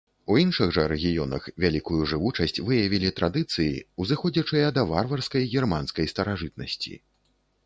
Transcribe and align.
У 0.33 0.35
іншых 0.43 0.69
жа 0.75 0.85
рэгіёнах 0.91 1.43
вялікую 1.65 1.99
жывучасць 2.13 2.57
выявілі 2.69 3.11
традыцыі, 3.19 3.69
узыходзячыя 4.05 4.73
да 4.79 4.87
варварскай 4.95 5.47
германскай 5.61 6.05
старажытнасці. 6.15 6.93